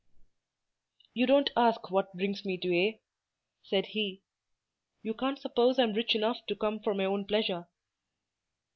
[1.13, 2.99] "You don't ask what brings me to A——"
[3.61, 4.23] said he.
[5.03, 7.67] "You can't suppose I'm rich enough to come for my own pleasure."